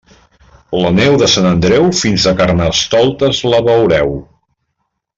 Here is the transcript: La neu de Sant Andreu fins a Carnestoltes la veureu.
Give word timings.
La 0.83 0.91
neu 0.99 1.17
de 1.23 1.27
Sant 1.33 1.49
Andreu 1.51 1.85
fins 1.99 2.25
a 2.25 2.35
Carnestoltes 2.41 3.45
la 3.55 3.61
veureu. 3.71 4.19